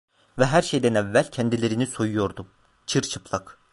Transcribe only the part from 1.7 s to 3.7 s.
soyuyordum: Çırçıplak…